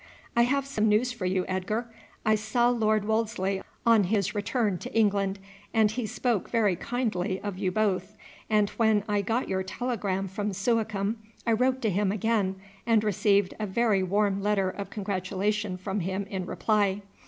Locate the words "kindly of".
6.75-7.59